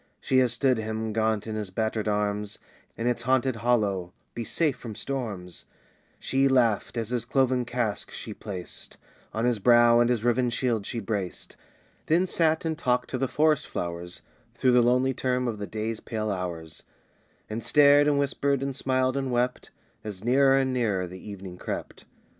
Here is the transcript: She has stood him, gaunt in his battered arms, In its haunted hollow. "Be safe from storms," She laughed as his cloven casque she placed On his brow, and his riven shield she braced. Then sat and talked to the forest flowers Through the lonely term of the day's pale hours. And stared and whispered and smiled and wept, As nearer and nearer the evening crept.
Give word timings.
She 0.19 0.39
has 0.39 0.51
stood 0.51 0.79
him, 0.79 1.13
gaunt 1.13 1.45
in 1.45 1.53
his 1.53 1.69
battered 1.69 2.07
arms, 2.07 2.57
In 2.97 3.05
its 3.05 3.21
haunted 3.21 3.57
hollow. 3.57 4.13
"Be 4.33 4.43
safe 4.43 4.75
from 4.75 4.95
storms," 4.95 5.65
She 6.17 6.47
laughed 6.47 6.97
as 6.97 7.11
his 7.11 7.23
cloven 7.23 7.65
casque 7.65 8.09
she 8.09 8.33
placed 8.33 8.97
On 9.31 9.45
his 9.45 9.59
brow, 9.59 9.99
and 9.99 10.09
his 10.09 10.23
riven 10.23 10.49
shield 10.49 10.87
she 10.87 10.99
braced. 10.99 11.55
Then 12.07 12.25
sat 12.25 12.65
and 12.65 12.75
talked 12.79 13.11
to 13.11 13.19
the 13.19 13.27
forest 13.27 13.67
flowers 13.67 14.23
Through 14.55 14.71
the 14.71 14.81
lonely 14.81 15.13
term 15.13 15.47
of 15.47 15.59
the 15.59 15.67
day's 15.67 15.99
pale 15.99 16.31
hours. 16.31 16.81
And 17.47 17.61
stared 17.63 18.07
and 18.07 18.17
whispered 18.17 18.63
and 18.63 18.75
smiled 18.75 19.15
and 19.15 19.29
wept, 19.29 19.69
As 20.03 20.23
nearer 20.23 20.57
and 20.57 20.73
nearer 20.73 21.05
the 21.05 21.19
evening 21.29 21.59
crept. 21.59 22.05